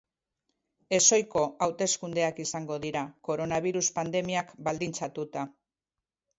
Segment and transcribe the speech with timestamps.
[0.97, 5.49] Ezohiko hauteskundeak izango dira, koronabirus pandemiak baldintzatuta.